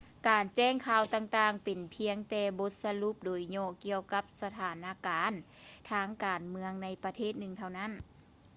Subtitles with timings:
[0.27, 5.31] ການແຈ້ງຂ່າວຕ່າງໆ ເປັນພຽງແຕ່ບົດສະຫຼຸບໂດຍຫຍໍ້ ກ່ຽວກັບສະຖານະການ
[5.91, 7.91] ທາງການເມືອງ ໃນປະເທດໜຶ່ງເທົ່ານັ້ນ